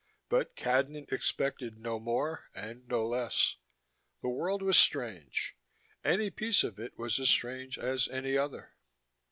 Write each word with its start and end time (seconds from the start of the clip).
But 0.29 0.55
Cadnan 0.55 1.11
expected 1.13 1.77
no 1.77 1.99
more 1.99 2.49
and 2.55 2.87
no 2.87 3.05
less: 3.05 3.57
the 4.23 4.29
world 4.29 4.63
was 4.63 4.75
strange. 4.75 5.55
Any 6.03 6.31
piece 6.31 6.63
of 6.63 6.79
it 6.79 6.97
was 6.97 7.19
as 7.19 7.29
strange 7.29 7.77
as 7.77 8.07
any 8.07 8.35
other. 8.35 8.73